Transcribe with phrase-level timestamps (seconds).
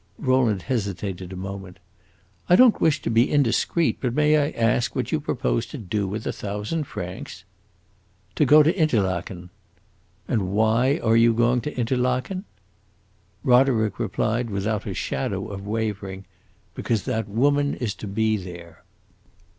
[0.17, 1.77] Rowland hesitated a moment.
[2.49, 6.07] "I don't wish to be indiscreet, but may I ask what you propose to do
[6.07, 7.43] with a thousand francs?"
[8.33, 9.51] "To go to Interlaken."
[10.27, 12.45] "And why are you going to Interlaken?"
[13.43, 16.25] Roderick replied without a shadow of wavering,
[16.73, 18.83] "Because that woman is to be there."